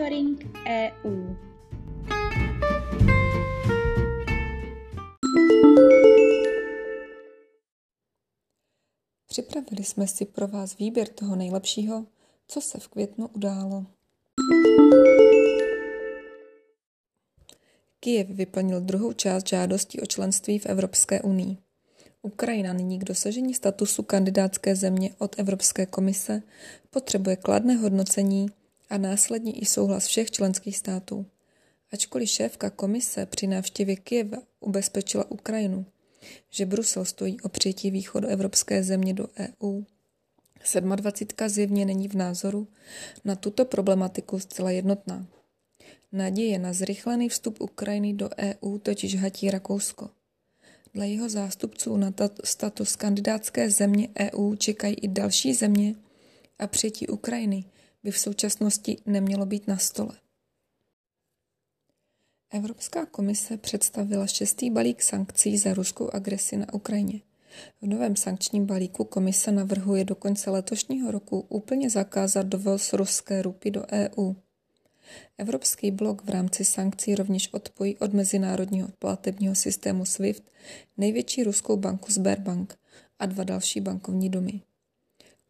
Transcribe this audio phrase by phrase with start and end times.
[0.00, 1.34] Monitoring EU.
[9.26, 12.06] Připravili jsme si pro vás výběr toho nejlepšího,
[12.48, 13.86] co se v květnu událo.
[18.00, 21.56] Kyjev vyplnil druhou část žádosti o členství v Evropské unii.
[22.22, 26.42] Ukrajina nyní k dosažení statusu kandidátské země od Evropské komise
[26.90, 28.48] potřebuje kladné hodnocení
[28.90, 31.26] a následně i souhlas všech členských států.
[31.92, 35.86] Ačkoliv šéfka komise při návštěvě Kyjeva ubezpečila Ukrajinu,
[36.50, 39.82] že Brusel stojí o přijetí východu evropské země do EU,
[40.80, 41.48] 27.
[41.48, 42.68] zjevně není v názoru
[43.24, 45.26] na tuto problematiku zcela jednotná.
[46.12, 50.10] Naděje na zrychlený vstup Ukrajiny do EU totiž hatí Rakousko.
[50.94, 55.94] Dle jeho zástupců na status kandidátské země EU čekají i další země
[56.58, 57.64] a přijetí Ukrajiny
[58.02, 60.20] by v současnosti nemělo být na stole.
[62.50, 67.20] Evropská komise představila šestý balík sankcí za ruskou agresi na Ukrajině.
[67.82, 73.70] V novém sankčním balíku komise navrhuje do konce letošního roku úplně zakázat dovoz ruské rupy
[73.70, 74.34] do EU.
[75.38, 80.50] Evropský blok v rámci sankcí rovněž odpojí od mezinárodního platebního systému SWIFT
[80.96, 82.78] největší ruskou banku Sberbank
[83.18, 84.60] a dva další bankovní domy.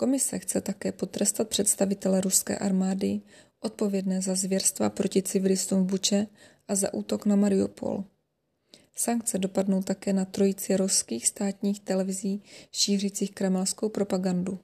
[0.00, 3.20] Komise chce také potrestat představitele ruské armády
[3.60, 6.26] odpovědné za zvěrstva proti civilistům v Buče
[6.68, 8.04] a za útok na Mariupol.
[8.96, 12.42] Sankce dopadnou také na trojici ruských státních televizí
[12.72, 14.58] šířících kremelskou propagandu.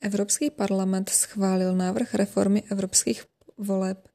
[0.00, 3.24] Evropský parlament schválil návrh reformy evropských
[3.58, 4.08] voleb,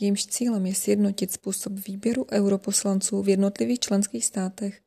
[0.00, 4.83] jejímž cílem je sjednotit způsob výběru europoslanců v jednotlivých členských státech,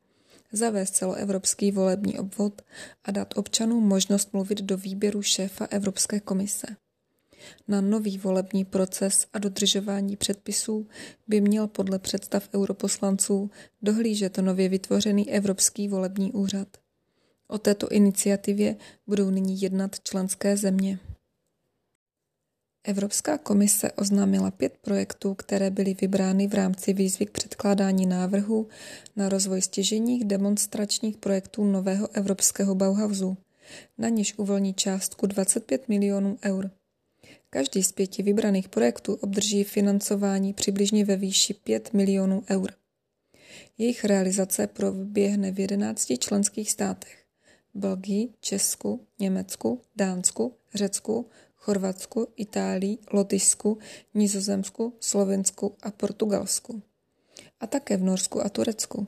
[0.52, 2.62] zavést celoevropský volební obvod
[3.04, 6.66] a dát občanům možnost mluvit do výběru šéfa Evropské komise.
[7.68, 10.88] Na nový volební proces a dodržování předpisů
[11.26, 13.50] by měl podle představ europoslanců
[13.82, 16.68] dohlížet nově vytvořený Evropský volební úřad.
[17.48, 18.76] O této iniciativě
[19.06, 20.98] budou nyní jednat členské země.
[22.88, 28.68] Evropská komise oznámila pět projektů, které byly vybrány v rámci výzvy k předkládání návrhu
[29.16, 33.36] na rozvoj stěženích demonstračních projektů nového evropského Bauhausu,
[33.98, 36.70] na něž uvolní částku 25 milionů eur.
[37.50, 42.72] Každý z pěti vybraných projektů obdrží financování přibližně ve výši 5 milionů eur.
[43.78, 47.24] Jejich realizace proběhne v 11 členských státech.
[47.74, 51.26] Belgii, Česku, Německu, Dánsku, Řecku,
[51.58, 53.78] Chorvatsku, Itálii, Lotyšsku,
[54.14, 56.82] Nizozemsku, Slovensku a Portugalsku.
[57.60, 59.06] A také v Norsku a Turecku.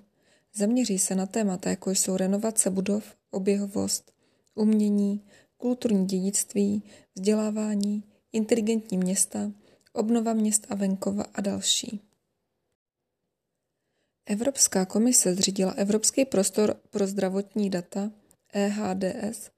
[0.54, 4.12] Zaměří se na témata, jako jsou renovace budov, oběhovost,
[4.54, 5.24] umění,
[5.56, 6.82] kulturní dědictví,
[7.14, 9.52] vzdělávání, inteligentní města,
[9.92, 12.00] obnova měst a venkova a další.
[14.26, 18.10] Evropská komise zřídila Evropský prostor pro zdravotní data
[18.52, 19.50] EHDS,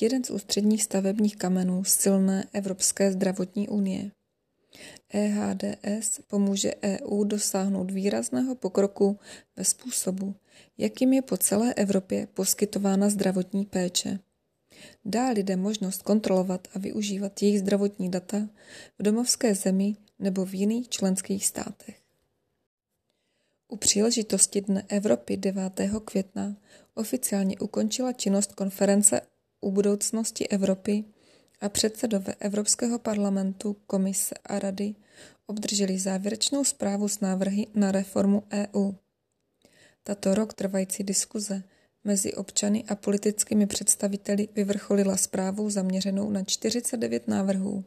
[0.00, 4.10] jeden z ústředních stavebních kamenů silné Evropské zdravotní unie.
[5.12, 9.18] EHDS pomůže EU dosáhnout výrazného pokroku
[9.56, 10.34] ve způsobu,
[10.78, 14.18] jakým je po celé Evropě poskytována zdravotní péče.
[15.04, 18.48] Dá lidem možnost kontrolovat a využívat jejich zdravotní data
[18.98, 22.00] v domovské zemi nebo v jiných členských státech.
[23.68, 25.80] U příležitosti Dne Evropy 9.
[26.04, 26.56] května
[26.94, 29.20] oficiálně ukončila činnost konference
[29.64, 31.04] u budoucnosti Evropy
[31.60, 34.94] a předsedové Evropského parlamentu, komise a rady
[35.46, 38.92] obdrželi závěrečnou zprávu s návrhy na reformu EU.
[40.02, 41.62] Tato rok trvající diskuze
[42.04, 47.84] mezi občany a politickými představiteli vyvrcholila zprávou zaměřenou na 49 návrhů,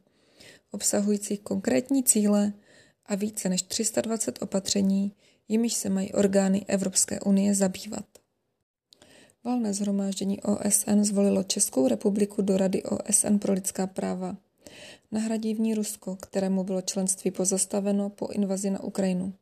[0.72, 2.54] obsahujících konkrétní cíle
[3.06, 5.12] a více než 320 opatření,
[5.48, 8.06] jimiž se mají orgány Evropské unie zabývat.
[9.48, 14.38] Valné zhromáždění OSN zvolilo Českou republiku do Rady OSN pro lidská práva.
[15.12, 19.34] Nahradí v ní Rusko, kterému bylo členství pozastaveno po invazi na Ukrajinu.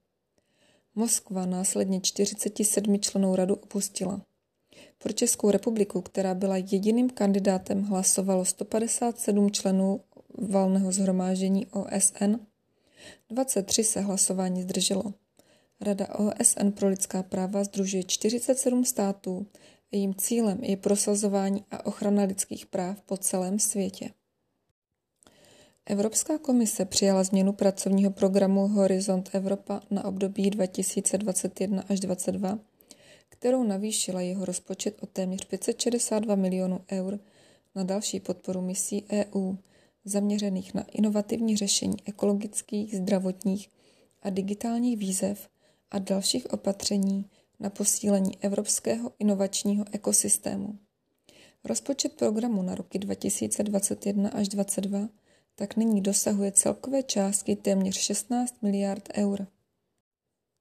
[0.95, 4.21] Moskva následně 47 členů radu opustila.
[4.97, 10.01] Pro Českou republiku, která byla jediným kandidátem, hlasovalo 157 členů
[10.38, 12.35] valného zhromáždění OSN,
[13.30, 15.13] 23 se hlasování zdrželo.
[15.81, 19.47] Rada OSN pro lidská práva združuje 47 států
[19.91, 24.09] jejím cílem je prosazování a ochrana lidských práv po celém světě.
[25.85, 32.59] Evropská komise přijala změnu pracovního programu Horizont Evropa na období 2021 až 2022
[33.29, 37.19] kterou navýšila jeho rozpočet o téměř 562 milionů eur
[37.75, 39.55] na další podporu misí EU,
[40.05, 43.69] zaměřených na inovativní řešení ekologických, zdravotních
[44.21, 45.49] a digitálních výzev
[45.91, 47.25] a dalších opatření
[47.60, 50.80] na posílení evropského inovačního ekosystému.
[51.63, 55.10] Rozpočet programu na roky 2021 až 2022
[55.56, 59.48] tak nyní dosahuje celkové částky téměř 16 miliard eur.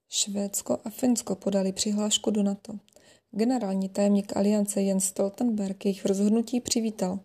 [0.09, 2.73] Švédsko a Finsko podali přihlášku do NATO.
[3.31, 7.21] Generální tajemník aliance Jens Stoltenberg jejich rozhodnutí přivítal,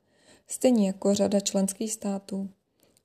[0.48, 2.50] stejně jako řada členských států.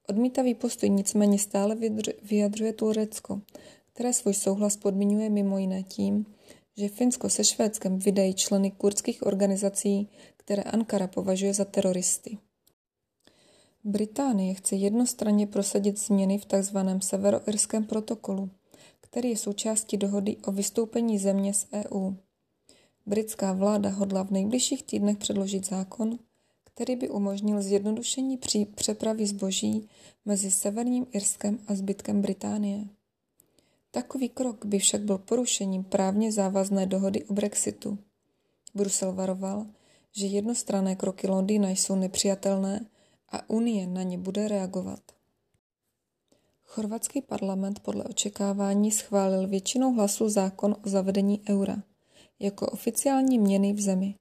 [0.08, 1.76] Odmítavý postoj nicméně stále
[2.22, 3.40] vyjadřuje Turecko,
[3.94, 6.26] které svůj souhlas podmiňuje mimo jiné tím,
[6.76, 12.38] že Finsko se Švédskem vydají členy kurdských organizací, které Ankara považuje za teroristy.
[13.84, 16.78] Británie chce jednostranně prosadit změny v tzv.
[16.98, 18.50] severoirském protokolu,
[19.00, 22.12] který je součástí dohody o vystoupení země z EU.
[23.06, 26.18] Britská vláda hodla v nejbližších týdnech předložit zákon,
[26.64, 29.88] který by umožnil zjednodušení při přepravy zboží
[30.24, 32.84] mezi Severním Irskem a zbytkem Británie.
[33.94, 37.98] Takový krok by však byl porušením právně závazné dohody o Brexitu.
[38.74, 39.66] Brusel varoval,
[40.12, 42.86] že jednostranné kroky Londýna jsou nepřijatelné
[43.28, 45.00] a Unie na ně bude reagovat.
[46.64, 51.82] Chorvatský parlament podle očekávání schválil většinou hlasů zákon o zavedení eura
[52.38, 54.14] jako oficiální měny v zemi.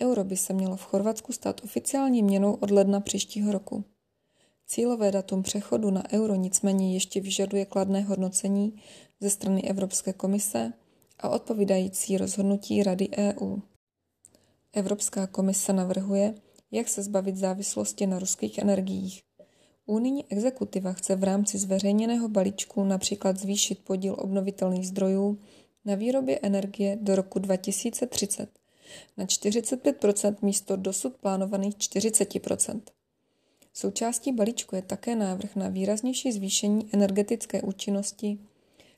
[0.00, 3.84] Euro by se mělo v Chorvatsku stát oficiální měnou od ledna příštího roku.
[4.66, 8.82] Cílové datum přechodu na euro nicméně ještě vyžaduje kladné hodnocení
[9.20, 10.72] ze strany Evropské komise
[11.18, 13.56] a odpovídající rozhodnutí Rady EU.
[14.72, 16.34] Evropská komise navrhuje,
[16.70, 19.22] jak se zbavit závislosti na ruských energiích.
[19.86, 25.38] Unijní exekutiva chce v rámci zveřejněného balíčku například zvýšit podíl obnovitelných zdrojů
[25.84, 28.48] na výrobě energie do roku 2030
[29.16, 32.28] na 45% místo dosud plánovaných 40
[33.78, 38.38] Součástí balíčku je také návrh na výraznější zvýšení energetické účinnosti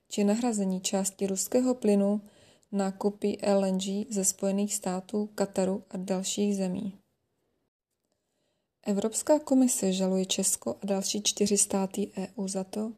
[0.09, 2.21] či nahrazení části ruského plynu
[2.73, 6.93] nákupy LNG ze Spojených států, Kataru a dalších zemí.
[8.87, 12.93] Evropská komise žaluje Česko a další čtyři státy EU za to,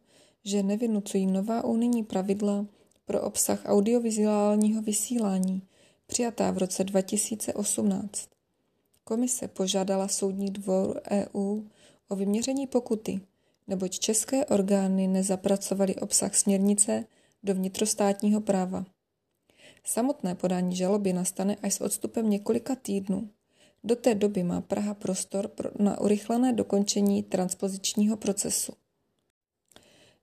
[0.45, 2.67] že nevynucují nová unijní pravidla
[3.05, 5.63] pro obsah audiovizuálního vysílání,
[6.07, 8.40] přijatá v roce 2018.
[9.11, 11.63] Komise požádala Soudní dvor EU
[12.09, 13.21] o vyměření pokuty,
[13.69, 17.05] neboť české orgány nezapracovaly obsah směrnice
[17.43, 18.85] do vnitrostátního práva.
[19.85, 23.29] Samotné podání žaloby nastane až s odstupem několika týdnů.
[23.85, 28.73] Do té doby má Praha prostor na urychlené dokončení transpozičního procesu.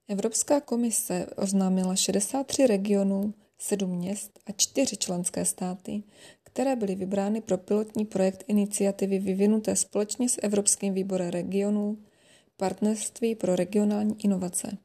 [0.08, 6.04] Evropská komise oznámila 63 regionů, 7 měst a 4 členské státy,
[6.44, 11.98] které byly vybrány pro pilotní projekt iniciativy vyvinuté společně s Evropským výborem regionů
[12.58, 14.78] Partnerství pro regionální inovace.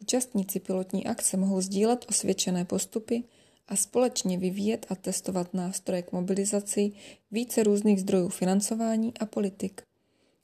[0.00, 3.24] Účastníci pilotní akce mohou sdílet osvědčené postupy
[3.68, 6.92] a společně vyvíjet a testovat nástroje k mobilizaci
[7.30, 9.82] více různých zdrojů financování a politik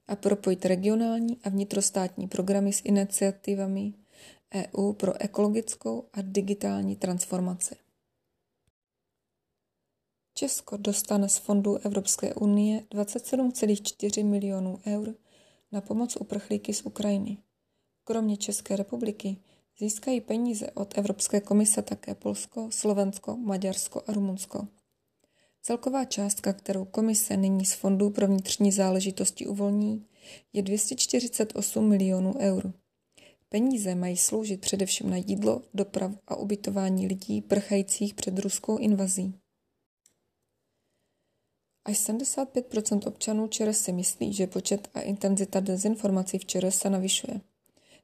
[0.09, 3.93] a propojit regionální a vnitrostátní programy s iniciativami
[4.55, 7.77] EU pro ekologickou a digitální transformaci.
[10.35, 15.15] Česko dostane z fondů Evropské unie 27,4 milionů eur
[15.73, 17.39] na pomoc uprchlíky z Ukrajiny.
[18.05, 19.37] Kromě České republiky
[19.79, 24.69] získají peníze od Evropské komise také Polsko, Slovensko, Maďarsko a Rumunsko.
[25.63, 30.07] Celková částka, kterou komise nyní z Fondů pro vnitřní záležitosti uvolní,
[30.53, 32.73] je 248 milionů eur.
[33.53, 39.35] Peníze mají sloužit především na jídlo, dopravu a ubytování lidí prchajících před ruskou invazí.
[41.85, 47.41] Až 75% občanů ČR si myslí, že počet a intenzita dezinformací v ČR se navyšuje.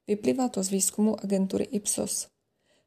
[0.07, 2.29] Vyplývá to z výzkumu agentury Ipsos.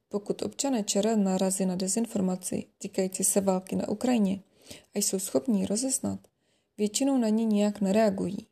[0.09, 4.39] Pokud občané ČR narazí na dezinformaci týkající se války na Ukrajině
[4.95, 6.19] a jsou schopní rozeznat,
[6.77, 8.50] většinou na ní nijak nereagují.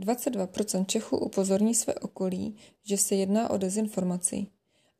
[0.00, 4.46] 22% Čechů upozorní své okolí, že se jedná o dezinformaci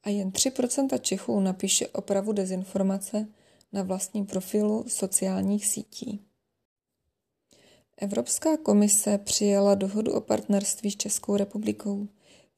[0.03, 3.29] a jen 3% Čechů napíše opravu dezinformace
[3.73, 6.21] na vlastním profilu sociálních sítí.
[7.97, 12.09] Evropská komise přijala dohodu o partnerství s Českou republikou.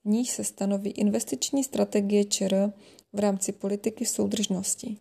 [0.05, 2.73] V ní se stanoví investiční strategie ČR
[3.13, 4.97] v rámci politiky soudržnosti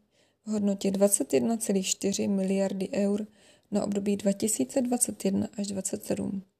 [0.45, 3.27] v hodnotě 21,4 miliardy eur
[3.71, 6.54] na období 2021 až 2027.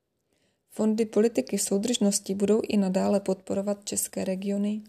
[0.75, 4.82] Fondy politiky soudržnosti budou i nadále podporovat české regiony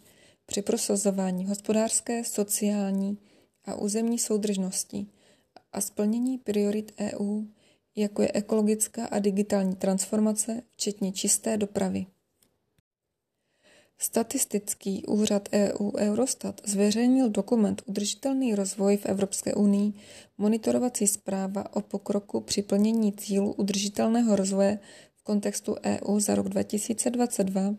[0.47, 3.19] při prosazování hospodářské, sociální
[3.65, 5.07] a územní soudržnosti
[5.73, 7.43] a splnění priorit EU,
[7.97, 12.07] jako je ekologická a digitální transformace, včetně čisté dopravy.
[13.99, 19.93] Statistický úřad EU Eurostat zveřejnil dokument Udržitelný rozvoj v Evropské unii,
[20.39, 24.79] monitorovací zpráva o pokroku při plnění cílu udržitelného rozvoje
[25.27, 27.75] kontextu EU za rok 2022,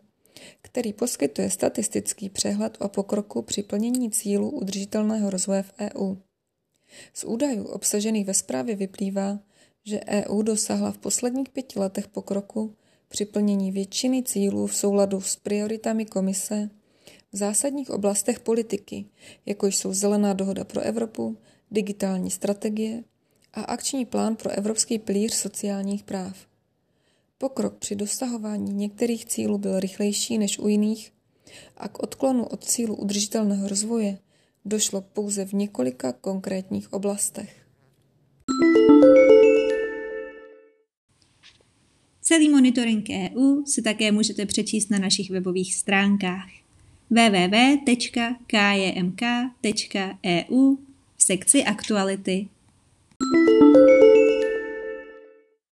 [0.62, 6.16] který poskytuje statistický přehled o pokroku při plnění cílu udržitelného rozvoje v EU.
[7.14, 9.40] Z údajů obsažených ve zprávě vyplývá,
[9.86, 12.76] že EU dosáhla v posledních pěti letech pokroku
[13.10, 16.70] při plnění většiny cílů v souladu s prioritami komise
[17.32, 19.06] v zásadních oblastech politiky,
[19.46, 21.38] jako jsou Zelená dohoda pro Evropu,
[21.72, 23.04] digitální strategie
[23.54, 26.48] a akční plán pro Evropský pilíř sociálních práv.
[27.38, 31.14] Pokrok při dosahování některých cílů byl rychlejší než u jiných
[31.78, 34.18] a k odklonu od cílu udržitelného rozvoje
[34.66, 37.68] došlo pouze v několika konkrétních oblastech.
[42.22, 46.50] Celý monitoring EU si také můžete přečíst na našich webových stránkách
[47.10, 47.98] www.kjmk.eu
[51.16, 52.48] v sekci aktuality.